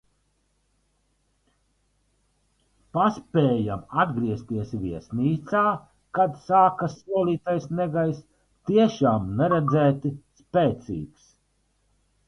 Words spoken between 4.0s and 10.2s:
atgriezties viesnīcā, kad sākas solītais negaiss- tiešām neredzēti